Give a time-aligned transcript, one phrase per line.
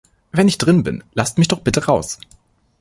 [0.31, 2.17] Wenn ich drin bin, lasst mich doch bitte raus!